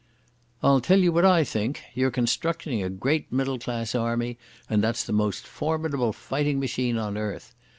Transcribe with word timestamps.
"I'll 0.63 0.81
tell 0.81 0.97
you 0.97 1.11
what 1.11 1.25
I 1.25 1.43
think. 1.43 1.83
You're 1.93 2.09
constructing 2.09 2.81
a 2.81 2.89
great 2.89 3.31
middle 3.31 3.59
class 3.59 3.93
army, 3.93 4.39
and 4.67 4.83
that's 4.83 5.03
the 5.03 5.13
most 5.13 5.45
formidable 5.45 6.11
fighting 6.11 6.59
machine 6.59 6.97
on 6.97 7.17
earth. 7.19 7.53